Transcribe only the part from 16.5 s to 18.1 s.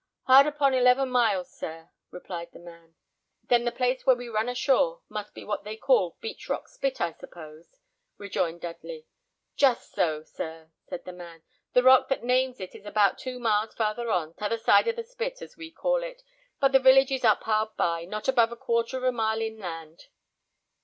but the village is up hard by,